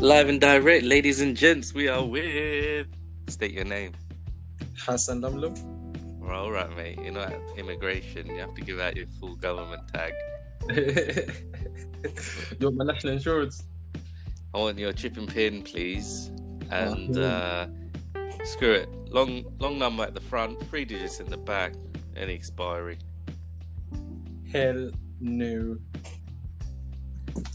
Live 0.00 0.28
and 0.28 0.38
direct, 0.38 0.84
ladies 0.84 1.22
and 1.22 1.34
gents, 1.34 1.72
we 1.72 1.88
are 1.88 2.04
with. 2.04 2.86
State 3.28 3.52
your 3.52 3.64
name. 3.64 3.92
Hassan 4.78 5.22
Lamlum. 5.22 5.56
Well, 6.18 6.38
all 6.38 6.52
right, 6.52 6.68
mate. 6.76 6.98
You 7.02 7.12
know, 7.12 7.22
at 7.22 7.40
immigration, 7.56 8.26
you 8.26 8.38
have 8.40 8.54
to 8.56 8.60
give 8.60 8.78
out 8.78 8.94
your 8.94 9.06
full 9.18 9.36
government 9.36 9.82
tag. 9.94 10.12
you 12.60 12.66
want 12.66 12.76
my 12.76 12.84
national 12.84 13.14
insurance? 13.14 13.64
I 14.54 14.58
want 14.58 14.78
your 14.78 14.92
chip 14.92 15.16
and 15.16 15.26
pin, 15.26 15.62
please. 15.62 16.30
And 16.70 17.16
uh, 17.16 17.66
screw 18.44 18.72
it. 18.72 18.90
Long, 19.10 19.46
long 19.60 19.78
number 19.78 20.02
at 20.02 20.12
the 20.12 20.20
front, 20.20 20.60
three 20.68 20.84
digits 20.84 21.20
in 21.20 21.30
the 21.30 21.38
back. 21.38 21.72
Any 22.14 22.34
expiry. 22.34 22.98
Hell 24.52 24.90
no. 25.20 25.78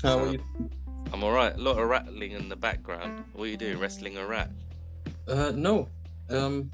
How 0.01 0.19
are 0.19 0.31
you? 0.33 0.43
I'm 1.13 1.23
all 1.23 1.31
right. 1.31 1.53
A 1.53 1.57
lot 1.57 1.77
of 1.77 1.87
rattling 1.89 2.31
in 2.31 2.47
the 2.49 2.55
background. 2.55 3.25
What 3.33 3.45
are 3.45 3.47
you 3.47 3.57
doing? 3.57 3.79
Wrestling 3.79 4.17
a 4.17 4.25
rat? 4.25 4.49
Uh, 5.27 5.51
no. 5.55 5.87
Um, 6.29 6.71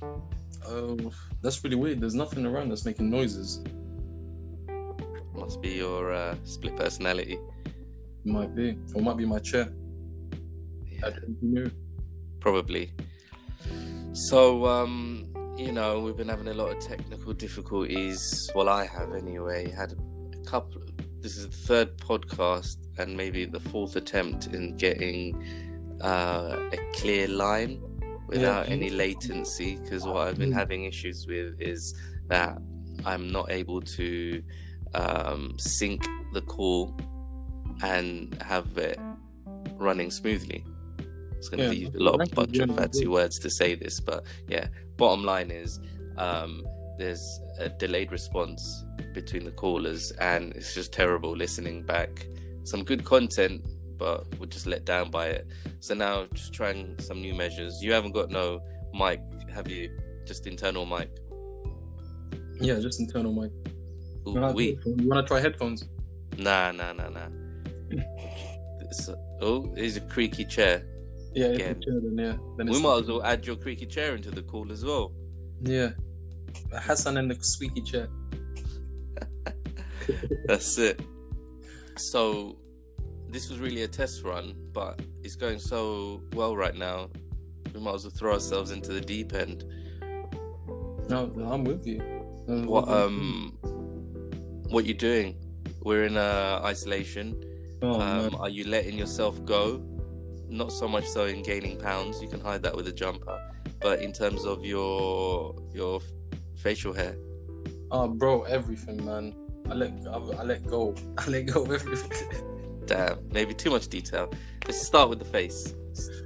oh, 0.68 1.12
that's 1.41 1.64
really 1.64 1.76
weird. 1.76 2.00
There's 2.02 2.14
nothing 2.16 2.45
around 2.45 2.70
that's 2.70 2.86
making 2.86 3.09
noises. 3.09 3.64
Must 5.34 5.62
be 5.62 5.70
your 5.70 6.14
uh, 6.14 6.36
split 6.44 6.76
personality. 6.76 7.40
Might 8.26 8.55
be, 8.55 8.78
or 8.94 9.02
might 9.02 9.18
be 9.18 9.26
my 9.26 9.40
chair. 9.40 9.70
I 11.04 11.08
Yeah. 11.09 11.09
know. 11.42 11.70
probably. 12.40 12.92
So, 14.14 14.66
um, 14.66 15.28
you 15.58 15.72
know, 15.72 16.00
we've 16.00 16.17
been 16.17 16.30
having 16.30 16.48
a 16.48 16.54
lot 16.54 16.70
of 16.76 16.80
technical 16.80 17.34
difficulties. 17.34 18.50
Well, 18.56 18.70
I 18.70 18.86
have 18.86 19.14
anyway. 19.14 19.70
Had 19.72 19.94
a 19.94 20.38
couple. 20.45 20.81
This 21.27 21.36
is 21.36 21.49
the 21.49 21.58
third 21.58 21.98
podcast 21.98 22.77
and 22.98 23.17
maybe 23.17 23.44
the 23.44 23.59
fourth 23.59 23.98
attempt 23.98 24.47
in 24.47 24.78
getting 24.78 25.36
uh, 26.00 26.56
a 26.72 26.78
clear 26.94 27.28
line 27.28 27.81
without 28.28 28.70
Yeah. 28.70 28.73
any 28.73 28.89
latency. 28.89 29.75
Because 29.75 30.05
what 30.05 30.25
I've 30.25 30.38
been 30.38 30.52
Mm. 30.52 30.61
having 30.64 30.86
issues 30.86 31.28
with 31.28 31.59
is 31.59 31.94
that 32.30 32.58
I'm 33.03 33.30
not 33.30 33.52
able 33.52 33.81
to 33.81 34.42
um, 34.94 35.53
sync 35.59 36.02
the 36.31 36.39
call 36.44 36.98
and 37.83 38.33
have 38.42 38.78
it 38.78 38.98
running 39.75 40.11
smoothly. 40.11 40.64
It's 41.36 41.50
going 41.50 41.59
to 41.59 41.75
Yeah, 41.75 41.88
use 41.88 41.95
a 41.95 42.00
lot 42.00 42.22
of 42.22 42.31
bunch 42.31 42.58
of 42.59 42.73
fancy 42.73 43.05
words 43.08 43.38
to 43.39 43.50
say 43.50 43.75
this, 43.75 44.00
but 44.00 44.23
yeah. 44.48 44.70
Bottom 44.95 45.25
line 45.25 45.52
is, 45.52 45.81
um, 46.17 46.66
there's 46.98 47.40
a 47.59 47.70
delayed 47.70 48.12
response 48.12 48.84
between 49.14 49.44
the 49.45 49.52
callers, 49.52 50.12
and 50.20 50.53
it's 50.56 50.73
just 50.73 50.92
terrible 50.94 51.36
listening 51.36 51.84
back. 51.84 52.28
Some 52.64 52.84
good 52.84 53.04
content, 53.06 53.66
but 53.98 54.26
we're 54.39 54.48
just 54.48 54.67
let 54.67 54.86
down 54.86 55.09
by 55.12 55.28
it. 55.28 55.48
So 55.80 55.94
now, 55.94 56.26
just 56.34 56.54
trying 56.54 56.98
some 57.00 57.22
new 57.22 57.34
measures. 57.34 57.81
You 57.81 57.94
haven't 57.94 58.12
got 58.12 58.30
no 58.30 58.62
mic, 58.94 59.22
have 59.54 59.67
you? 59.70 59.89
Just 60.26 60.45
internal 60.48 60.86
mic. 60.86 61.09
Yeah, 62.59 62.80
just 62.80 63.00
internal 63.00 63.32
mic. 63.34 63.52
Ooh, 64.28 64.52
we 64.54 64.78
You 64.86 65.08
want 65.08 65.26
to 65.26 65.28
try 65.28 65.39
headphones? 65.39 65.86
nah 66.38 66.72
nah 66.72 66.94
nah 66.94 67.09
nah. 67.09 67.28
Oh, 69.42 69.72
here's 69.76 69.98
a 69.98 70.02
creaky 70.02 70.45
chair. 70.45 70.84
Yeah, 71.34 71.48
Again. 71.48 71.82
chair, 71.82 72.00
then 72.02 72.17
yeah. 72.17 72.38
Then 72.58 72.67
We 72.67 72.82
might 72.82 73.00
as 73.04 73.08
well 73.08 73.22
add 73.23 73.45
your 73.45 73.56
creaky 73.56 73.86
chair 73.86 74.16
into 74.16 74.32
the 74.32 74.42
call 74.42 74.72
as 74.72 74.84
well. 74.84 75.14
Yeah. 75.61 75.92
Hassan 76.73 77.17
and 77.17 77.30
the 77.31 77.38
squeaky 77.41 77.81
chair. 77.81 78.08
That's 80.45 80.77
it. 80.77 81.02
So, 81.97 82.58
this 83.30 83.49
was 83.49 83.59
really 83.59 83.83
a 83.83 83.88
test 83.88 84.23
run, 84.23 84.55
but 84.73 85.02
it's 85.23 85.36
going 85.36 85.59
so 85.59 86.22
well 86.33 86.55
right 86.55 86.75
now. 86.75 87.09
We 87.73 87.80
might 87.81 87.95
as 87.95 88.03
well 88.03 88.11
throw 88.16 88.33
ourselves 88.33 88.71
into 88.71 88.93
the 88.93 89.02
deep 89.02 89.33
end. 89.33 89.64
No, 91.09 91.32
I'm 91.52 91.64
with 91.64 91.86
you. 91.86 92.02
Uh, 92.49 92.61
What 92.64 92.87
um, 92.89 93.58
what 94.70 94.86
you 94.86 94.93
doing? 94.93 95.36
We're 95.82 96.05
in 96.05 96.17
uh, 96.17 96.61
isolation. 96.64 97.43
Oh, 97.82 97.99
Um, 98.02 98.36
are 98.36 98.49
you 98.49 98.65
letting 98.67 98.98
yourself 98.98 99.43
go? 99.45 99.82
Not 100.49 100.71
so 100.71 100.87
much 100.87 101.05
so 101.08 101.26
in 101.26 101.43
gaining 101.43 101.77
pounds. 101.77 102.21
You 102.21 102.27
can 102.30 102.39
hide 102.39 102.64
that 102.64 102.76
with 102.76 102.87
a 102.87 102.92
jumper, 102.93 103.37
but 103.82 104.02
in 104.02 104.11
terms 104.14 104.45
of 104.45 104.65
your 104.65 105.55
your 105.73 105.99
facial 106.58 106.94
hair, 106.94 107.16
Oh, 107.90 108.08
bro, 108.08 108.44
everything, 108.44 109.04
man. 109.06 109.34
I 109.70 109.73
let 109.73 109.92
I, 110.08 110.18
I 110.18 110.44
let 110.44 110.66
go. 110.68 110.95
I 111.18 111.28
let 111.30 111.45
go 111.45 111.64
of 111.64 111.72
everything. 111.72 112.86
damn, 112.86 113.20
maybe 113.32 113.54
too 113.54 113.70
much 113.70 113.88
detail. 113.88 114.32
Let's 114.66 114.82
start 114.82 115.10
with 115.10 115.20
the 115.20 115.26
face. 115.26 115.73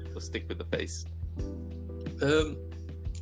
We'll 0.09 0.21
stick 0.21 0.45
with 0.47 0.57
the 0.57 0.65
face. 0.65 1.05
Um, 2.21 2.57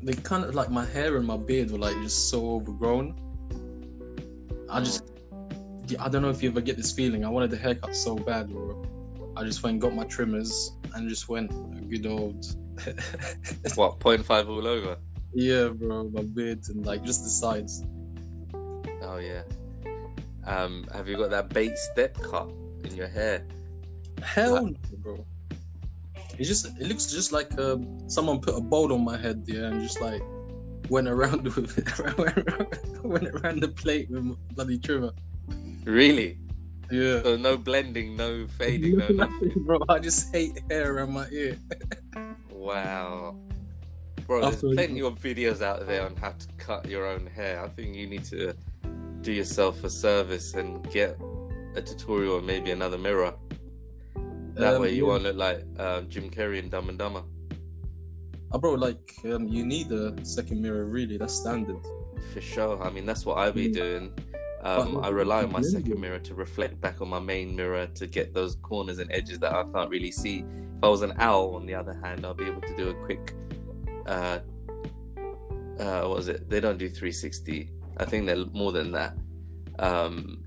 they 0.03 0.13
kind 0.13 0.43
of 0.43 0.55
like 0.55 0.69
my 0.69 0.85
hair 0.85 1.17
and 1.17 1.25
my 1.27 1.37
beard 1.37 1.71
were 1.71 1.77
like 1.77 1.95
just 2.01 2.29
so 2.29 2.55
overgrown. 2.55 3.15
I 4.69 4.79
just, 4.81 5.03
yeah, 5.87 6.03
I 6.03 6.09
don't 6.09 6.21
know 6.21 6.29
if 6.29 6.43
you 6.43 6.49
ever 6.49 6.61
get 6.61 6.77
this 6.77 6.91
feeling. 6.91 7.25
I 7.25 7.29
wanted 7.29 7.51
the 7.51 7.57
haircut 7.57 7.95
so 7.95 8.15
bad, 8.15 8.49
bro. 8.49 8.85
I 9.35 9.43
just 9.43 9.63
went 9.63 9.79
got 9.79 9.93
my 9.93 10.03
trimmers 10.05 10.73
and 10.95 11.09
just 11.09 11.27
went 11.29 11.51
a 11.51 11.81
good 11.85 12.05
old. 12.05 12.45
What 13.75 13.99
point 13.99 14.25
five 14.25 14.49
all 14.49 14.65
over? 14.65 14.97
Yeah, 15.33 15.69
bro, 15.69 16.09
my 16.09 16.21
beard 16.23 16.59
and 16.69 16.85
like 16.85 17.03
just 17.03 17.23
the 17.23 17.29
sides. 17.29 17.83
Oh 19.01 19.17
yeah. 19.17 19.43
Um, 20.45 20.87
have 20.93 21.07
you 21.07 21.17
got 21.17 21.29
that 21.29 21.49
bait 21.49 21.77
step 21.77 22.15
cut 22.21 22.49
in 22.83 22.95
your 22.95 23.07
hair? 23.07 23.45
Hell, 24.23 24.65
no, 24.65 24.73
bro. 24.97 25.25
It 26.37 26.45
just, 26.45 26.65
it 26.79 26.87
looks 26.87 27.07
just 27.07 27.31
like 27.31 27.57
um, 27.59 28.09
someone 28.09 28.39
put 28.39 28.55
a 28.55 28.61
bowl 28.61 28.93
on 28.93 29.03
my 29.03 29.17
head, 29.17 29.43
yeah, 29.45 29.65
and 29.67 29.81
just 29.81 30.01
like 30.01 30.21
went 30.89 31.07
around 31.07 31.43
with 31.55 31.77
it, 31.77 33.03
went 33.03 33.27
around 33.27 33.61
the 33.61 33.67
plate 33.67 34.09
with 34.09 34.23
my 34.23 34.35
bloody 34.55 34.79
trimmer. 34.79 35.11
Really? 35.83 36.37
Yeah. 36.91 37.21
So 37.21 37.37
no 37.37 37.57
blending, 37.57 38.15
no 38.15 38.47
fading, 38.47 38.97
no 38.97 39.07
nothing. 39.09 39.51
bro. 39.65 39.79
I 39.89 39.99
just 39.99 40.33
hate 40.33 40.59
hair 40.69 40.95
around 40.95 41.13
my 41.13 41.27
ear. 41.31 41.57
Wow. 42.51 43.37
Bro, 44.29 44.41
there's 44.41 44.53
After- 44.57 44.67
plenty 44.75 45.01
of 45.01 45.15
videos 45.19 45.63
out 45.63 45.87
there 45.87 46.05
on 46.05 46.15
how 46.17 46.29
to 46.29 46.47
cut 46.59 46.87
your 46.87 47.07
own 47.07 47.25
hair. 47.25 47.63
I 47.63 47.67
think 47.69 47.95
you 47.95 48.05
need 48.05 48.23
to 48.25 48.53
do 49.21 49.31
yourself 49.31 49.83
a 49.83 49.89
service 49.89 50.53
and 50.53 50.87
get 50.91 51.19
a 51.75 51.81
tutorial 51.81 52.35
or 52.35 52.41
maybe 52.43 52.69
another 52.69 52.99
mirror. 52.99 53.33
That 54.53 54.75
Um, 54.75 54.81
way 54.83 54.91
you 54.93 55.05
yeah. 55.07 55.09
won't 55.13 55.23
look 55.23 55.35
like 55.35 55.65
um, 55.79 56.07
Jim 56.09 56.29
Carrey 56.29 56.59
in 56.59 56.69
Dumb 56.69 56.89
and 56.89 56.99
Dumber. 56.99 57.23
Uh, 58.51 58.59
bro, 58.59 58.73
like 58.73 59.15
um, 59.25 59.47
you 59.47 59.65
need 59.65 59.91
a 59.91 60.13
second 60.23 60.61
mirror. 60.61 60.85
Really, 60.85 61.17
that's 61.17 61.33
standard. 61.33 61.77
For 62.31 62.39
sure. 62.41 62.79
I 62.83 62.91
mean, 62.91 63.07
that's 63.07 63.25
what 63.25 63.39
I'll 63.39 63.51
be 63.51 63.69
Mm. 63.69 63.73
doing. 63.73 64.13
Um, 64.61 64.93
But- 64.93 65.05
I 65.05 65.09
rely 65.09 65.41
on 65.43 65.51
my 65.51 65.61
Yeah. 65.61 65.69
second 65.69 65.99
mirror 65.99 66.19
to 66.19 66.35
reflect 66.35 66.79
back 66.79 67.01
on 67.01 67.09
my 67.09 67.19
main 67.19 67.55
mirror 67.55 67.87
to 67.95 68.05
get 68.05 68.35
those 68.35 68.57
corners 68.57 68.99
and 68.99 69.11
edges 69.11 69.39
that 69.39 69.53
I 69.55 69.63
can't 69.63 69.89
really 69.89 70.11
see. 70.11 70.41
If 70.77 70.83
I 70.83 70.87
was 70.87 71.01
an 71.01 71.13
owl, 71.17 71.55
on 71.55 71.65
the 71.65 71.73
other 71.73 71.95
hand, 72.03 72.23
I'll 72.27 72.35
be 72.35 72.45
able 72.45 72.61
to 72.61 72.75
do 72.77 72.89
a 72.89 72.93
quick. 73.05 73.33
Uh, 74.05 74.39
uh, 75.79 76.01
what 76.01 76.17
was 76.17 76.27
it? 76.27 76.49
They 76.49 76.59
don't 76.59 76.77
do 76.77 76.89
360. 76.89 77.69
I 77.97 78.05
think 78.05 78.25
they're 78.25 78.45
more 78.53 78.71
than 78.71 78.91
that. 78.93 79.15
Um, 79.77 80.43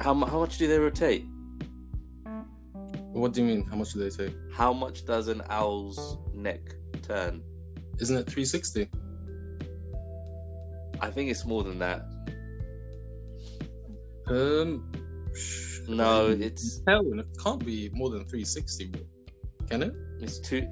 how 0.00 0.14
how 0.14 0.40
much 0.40 0.58
do 0.58 0.66
they 0.66 0.78
rotate? 0.78 1.24
What 3.12 3.32
do 3.32 3.42
you 3.42 3.46
mean? 3.46 3.64
How 3.66 3.76
much 3.76 3.92
do 3.92 4.00
they 4.00 4.10
take? 4.10 4.34
How 4.52 4.72
much 4.72 5.04
does 5.04 5.28
an 5.28 5.42
owl's 5.50 6.18
neck 6.34 6.60
turn? 7.02 7.42
Isn't 8.00 8.16
it 8.16 8.26
360? 8.26 8.88
I 11.00 11.10
think 11.10 11.30
it's 11.30 11.44
more 11.44 11.62
than 11.62 11.78
that. 11.80 12.02
Um, 14.26 14.90
No, 15.88 16.28
it's 16.30 16.80
hell. 16.86 17.02
It 17.18 17.26
can't 17.42 17.64
be 17.64 17.90
more 17.92 18.08
than 18.10 18.20
360. 18.20 18.92
Can 19.68 19.82
it? 19.82 19.94
It's 20.20 20.38
two, 20.38 20.66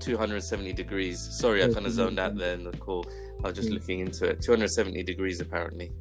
270 0.00 0.72
degrees. 0.72 1.20
Sorry, 1.20 1.62
I 1.62 1.72
kind 1.72 1.86
of 1.86 1.92
zoned 1.92 2.18
out 2.18 2.36
there 2.36 2.54
in 2.54 2.64
the 2.64 2.72
call. 2.72 3.06
I 3.44 3.48
was 3.48 3.56
just 3.56 3.70
looking 3.70 4.00
into 4.00 4.26
it. 4.26 4.40
270 4.40 5.02
degrees, 5.02 5.40
apparently. 5.40 5.92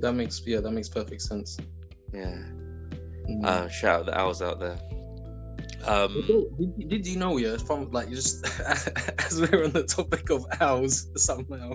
That 0.00 0.12
makes 0.14 0.42
yeah, 0.46 0.60
that 0.60 0.70
makes 0.70 0.88
perfect 0.88 1.22
sense. 1.22 1.58
Yeah. 2.12 2.38
Mm. 3.28 3.44
Uh, 3.44 3.68
shout 3.68 4.00
out 4.00 4.06
the 4.06 4.18
owls 4.18 4.42
out 4.42 4.60
there. 4.60 4.78
Um, 5.86 6.24
did, 6.58 6.88
did 6.88 7.06
you 7.06 7.18
know, 7.18 7.38
yeah, 7.38 7.56
from 7.56 7.90
like 7.90 8.10
just 8.10 8.44
as 9.18 9.40
we're 9.40 9.64
on 9.64 9.72
the 9.72 9.84
topic 9.84 10.30
of 10.30 10.44
owls 10.60 11.08
somehow, 11.16 11.72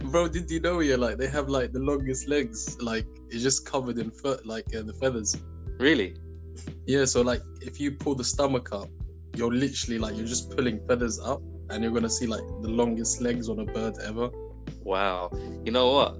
bro, 0.04 0.28
did 0.28 0.50
you 0.50 0.60
know, 0.60 0.80
yeah, 0.80 0.96
like 0.96 1.18
they 1.18 1.26
have 1.28 1.48
like 1.48 1.72
the 1.72 1.80
longest 1.80 2.28
legs, 2.28 2.80
like 2.80 3.06
it's 3.28 3.42
just 3.42 3.66
covered 3.66 3.98
in 3.98 4.10
fe- 4.10 4.42
like 4.44 4.66
uh, 4.74 4.82
the 4.82 4.94
feathers. 4.94 5.36
really? 5.78 6.14
Yeah, 6.86 7.06
so 7.06 7.22
like 7.22 7.42
if 7.60 7.80
you 7.80 7.92
pull 7.92 8.14
the 8.14 8.24
stomach 8.24 8.72
up, 8.72 8.88
you're 9.34 9.52
literally 9.52 9.98
like 9.98 10.16
you're 10.16 10.26
just 10.26 10.54
pulling 10.54 10.80
feathers 10.86 11.18
up, 11.20 11.42
and 11.70 11.82
you're 11.82 11.92
gonna 11.92 12.10
see 12.10 12.26
like 12.26 12.42
the 12.62 12.68
longest 12.68 13.20
legs 13.20 13.48
on 13.48 13.58
a 13.60 13.64
bird 13.64 13.94
ever. 14.04 14.30
Wow. 14.84 15.30
You 15.64 15.72
know 15.72 15.92
what? 15.92 16.18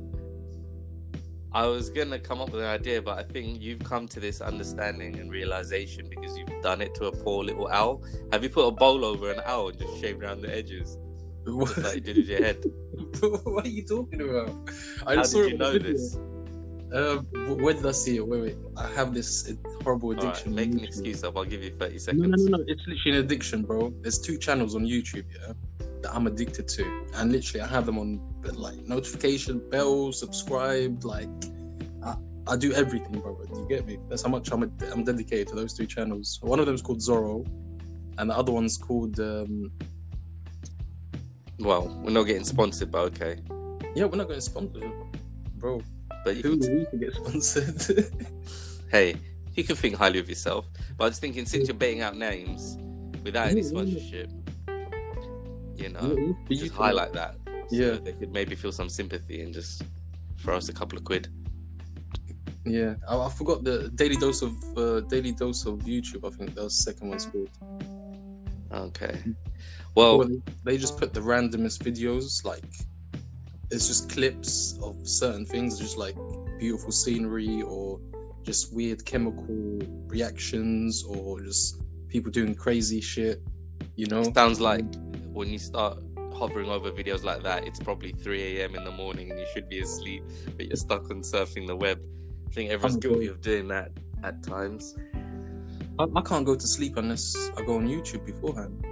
I 1.54 1.66
was 1.66 1.90
gonna 1.90 2.18
come 2.18 2.40
up 2.40 2.50
with 2.50 2.62
an 2.62 2.68
idea, 2.68 3.02
but 3.02 3.18
I 3.18 3.22
think 3.22 3.60
you've 3.60 3.84
come 3.84 4.08
to 4.08 4.20
this 4.20 4.40
understanding 4.40 5.18
and 5.18 5.30
realization 5.30 6.08
because 6.08 6.36
you've 6.38 6.62
done 6.62 6.80
it 6.80 6.94
to 6.94 7.06
a 7.06 7.12
poor 7.12 7.44
little 7.44 7.68
owl. 7.68 8.02
Have 8.32 8.42
you 8.42 8.48
put 8.48 8.66
a 8.66 8.70
bowl 8.70 9.04
over 9.04 9.30
an 9.30 9.40
owl 9.44 9.68
and 9.68 9.78
just 9.78 10.00
shaved 10.00 10.22
around 10.22 10.40
the 10.40 10.54
edges, 10.54 10.96
just 11.46 11.78
like 11.78 11.96
you 11.96 12.00
did 12.00 12.16
with 12.16 12.28
your 12.28 12.42
head? 12.42 12.64
what 13.44 13.66
are 13.66 13.68
you 13.68 13.84
talking 13.84 14.22
about? 14.22 14.50
I 15.06 15.16
How 15.16 15.20
just 15.20 15.32
saw 15.32 15.42
did 15.42 15.52
you 15.52 15.58
know 15.58 15.78
this? 15.78 16.16
Uh, 16.92 17.22
did 17.22 17.86
I 17.86 17.92
see 17.92 18.16
it? 18.16 18.26
Wait, 18.26 18.42
wait. 18.42 18.56
I 18.76 18.86
have 18.88 19.14
this 19.14 19.50
horrible 19.82 20.10
All 20.10 20.14
right, 20.14 20.24
addiction. 20.24 20.54
make 20.54 20.72
an 20.72 20.80
excuse 20.80 21.24
up. 21.24 21.36
I'll 21.36 21.44
give 21.44 21.62
you 21.62 21.70
thirty 21.70 21.98
seconds. 21.98 22.22
no, 22.22 22.28
no, 22.28 22.44
no. 22.50 22.56
no. 22.58 22.64
It's 22.68 22.86
literally 22.86 23.18
an 23.18 23.24
addiction, 23.24 23.62
bro. 23.62 23.92
There's 24.02 24.18
two 24.18 24.36
channels 24.36 24.74
on 24.74 24.84
YouTube, 24.84 25.24
yeah, 25.34 25.52
that 26.02 26.14
I'm 26.14 26.26
addicted 26.26 26.68
to, 26.68 27.06
and 27.14 27.32
literally 27.32 27.62
I 27.62 27.66
have 27.66 27.86
them 27.86 27.98
on 27.98 28.20
like 28.54 28.76
notification, 28.86 29.62
bell, 29.70 30.12
subscribe, 30.12 31.02
like 31.04 31.28
I, 32.04 32.14
I 32.46 32.56
do 32.56 32.72
everything, 32.74 33.20
bro. 33.20 33.40
Do 33.42 33.60
you 33.60 33.66
get 33.68 33.86
me? 33.86 33.98
That's 34.10 34.22
how 34.22 34.28
much 34.28 34.52
I'm 34.52 34.62
I'm 34.92 35.04
dedicated 35.04 35.48
to 35.48 35.54
those 35.54 35.72
two 35.72 35.86
channels. 35.86 36.38
One 36.42 36.60
of 36.60 36.66
them's 36.66 36.82
called 36.82 36.98
Zorro, 36.98 37.46
and 38.18 38.28
the 38.28 38.36
other 38.36 38.52
one's 38.52 38.76
called 38.76 39.18
um. 39.18 39.72
Well, 41.58 41.88
we're 42.02 42.10
not 42.10 42.24
getting 42.24 42.44
sponsored, 42.44 42.90
but 42.90 42.98
okay. 43.12 43.36
Yeah, 43.94 44.06
we're 44.06 44.16
not 44.16 44.26
going 44.26 44.38
to 44.38 44.40
sponsor, 44.40 44.90
bro. 45.58 45.80
But 46.24 46.36
you 46.36 46.42
Who 46.42 46.58
can 46.58 46.78
we 46.78 46.84
to 46.86 46.96
get 46.96 47.14
sponsored? 47.14 48.06
hey, 48.90 49.16
you 49.54 49.64
can 49.64 49.76
think 49.76 49.96
highly 49.96 50.18
of 50.18 50.28
yourself. 50.28 50.66
But 50.96 51.04
I 51.04 51.08
was 51.08 51.18
thinking, 51.18 51.46
since 51.46 51.68
you're 51.68 51.76
betting 51.76 52.00
out 52.00 52.16
names 52.16 52.78
without 53.22 53.48
any 53.48 53.62
sponsorship, 53.62 54.30
you 55.76 55.88
know, 55.88 56.16
you 56.48 56.56
just 56.56 56.72
highlight 56.74 57.12
that. 57.14 57.36
So 57.46 57.76
Yeah. 57.76 57.98
they 58.02 58.12
could 58.12 58.32
maybe 58.32 58.54
feel 58.54 58.72
some 58.72 58.88
sympathy 58.88 59.42
and 59.42 59.52
just 59.52 59.82
throw 60.38 60.56
us 60.56 60.68
a 60.68 60.72
couple 60.72 60.98
of 60.98 61.04
quid. 61.04 61.28
Yeah, 62.64 62.94
I, 63.08 63.18
I 63.18 63.28
forgot 63.30 63.64
the 63.64 63.88
daily 63.94 64.16
dose 64.16 64.42
of 64.42 64.52
uh, 64.78 65.00
daily 65.00 65.32
dose 65.32 65.66
of 65.66 65.80
YouTube. 65.80 66.24
I 66.30 66.36
think 66.36 66.54
that 66.54 66.62
was 66.62 66.76
the 66.76 66.82
second 66.82 67.08
one's 67.08 67.26
called. 67.26 67.50
Okay. 68.72 69.18
Well, 69.94 70.20
they, 70.24 70.40
they 70.64 70.78
just 70.78 70.96
put 70.96 71.12
the 71.12 71.20
randomest 71.20 71.82
videos, 71.82 72.44
like 72.44 72.64
it's 73.72 73.88
just 73.88 74.10
clips 74.10 74.78
of 74.82 74.96
certain 75.08 75.46
things, 75.46 75.78
just 75.78 75.96
like 75.96 76.16
beautiful 76.58 76.92
scenery 76.92 77.62
or 77.62 77.98
just 78.42 78.72
weird 78.74 79.04
chemical 79.04 79.80
reactions 80.06 81.04
or 81.04 81.40
just 81.40 81.80
people 82.08 82.30
doing 82.30 82.54
crazy 82.54 83.00
shit. 83.00 83.42
You 83.96 84.06
know? 84.06 84.22
sounds 84.34 84.60
like 84.60 84.84
when 85.32 85.48
you 85.48 85.58
start 85.58 85.98
hovering 86.34 86.68
over 86.68 86.90
videos 86.90 87.24
like 87.24 87.42
that, 87.42 87.66
it's 87.66 87.80
probably 87.80 88.12
3 88.12 88.58
a.m. 88.58 88.74
in 88.74 88.84
the 88.84 88.90
morning 88.90 89.30
and 89.30 89.38
you 89.38 89.46
should 89.52 89.68
be 89.68 89.80
asleep, 89.80 90.22
but 90.56 90.66
you're 90.66 90.76
stuck 90.76 91.10
on 91.10 91.22
surfing 91.22 91.66
the 91.66 91.76
web. 91.76 92.00
I 92.48 92.54
think 92.54 92.70
everyone's 92.70 92.96
guilty 92.96 93.28
of 93.28 93.40
doing 93.40 93.68
that 93.68 93.92
at 94.22 94.42
times. 94.42 94.96
I, 95.98 96.06
I 96.14 96.20
can't 96.22 96.44
go 96.44 96.54
to 96.54 96.66
sleep 96.66 96.96
unless 96.96 97.34
I 97.56 97.62
go 97.62 97.76
on 97.76 97.88
YouTube 97.88 98.26
beforehand. 98.26 98.84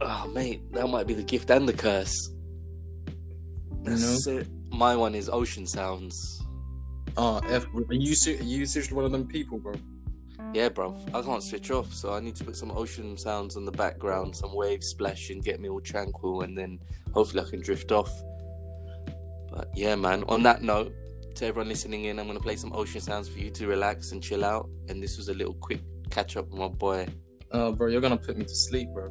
Oh, 0.00 0.30
mate, 0.34 0.62
that 0.72 0.88
might 0.88 1.06
be 1.06 1.14
the 1.14 1.22
gift 1.22 1.50
and 1.50 1.68
the 1.68 1.72
curse. 1.72 2.31
That's 3.82 4.26
it. 4.26 4.48
My 4.70 4.96
one 4.96 5.14
is 5.14 5.28
ocean 5.28 5.66
sounds. 5.66 6.44
Ah, 7.16 7.40
F, 7.48 7.66
are 7.74 7.94
you 7.94 8.14
ser- 8.14 8.38
are 8.38 8.42
you 8.42 8.64
seriously 8.64 8.96
one 8.96 9.04
of 9.04 9.12
them 9.12 9.26
people, 9.26 9.58
bro? 9.58 9.74
Yeah, 10.54 10.68
bro, 10.68 10.96
I 11.14 11.22
can't 11.22 11.42
switch 11.42 11.70
off, 11.70 11.92
so 11.92 12.12
I 12.12 12.20
need 12.20 12.36
to 12.36 12.44
put 12.44 12.56
some 12.56 12.70
ocean 12.72 13.16
sounds 13.16 13.56
on 13.56 13.64
the 13.64 13.72
background, 13.72 14.34
some 14.36 14.54
waves 14.54 14.88
splashing, 14.88 15.40
get 15.40 15.60
me 15.60 15.68
all 15.68 15.80
tranquil, 15.80 16.42
and 16.42 16.56
then 16.56 16.78
hopefully 17.12 17.42
I 17.46 17.48
can 17.48 17.60
drift 17.60 17.92
off. 17.92 18.10
But 19.50 19.68
yeah, 19.74 19.94
man, 19.94 20.24
on 20.28 20.42
that 20.42 20.62
note, 20.62 20.92
to 21.36 21.46
everyone 21.46 21.68
listening 21.68 22.04
in, 22.04 22.18
I'm 22.18 22.26
going 22.26 22.36
to 22.36 22.42
play 22.42 22.56
some 22.56 22.72
ocean 22.74 23.00
sounds 23.00 23.28
for 23.28 23.38
you 23.38 23.50
to 23.50 23.66
relax 23.66 24.12
and 24.12 24.22
chill 24.22 24.44
out. 24.44 24.68
And 24.88 25.02
this 25.02 25.16
was 25.16 25.28
a 25.28 25.34
little 25.34 25.54
quick 25.54 25.80
catch 26.10 26.36
up 26.36 26.50
with 26.50 26.58
my 26.58 26.68
boy. 26.68 27.06
Uh, 27.50 27.70
bro, 27.72 27.88
you're 27.88 28.00
gonna 28.00 28.16
put 28.16 28.36
me 28.36 28.44
to 28.44 28.54
sleep, 28.54 28.88
bro. 28.92 29.10